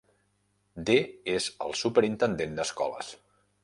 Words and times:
D 0.87 0.95
és 1.35 1.51
el 1.67 1.79
superintendent 1.83 2.61
d'escoles. 2.61 3.17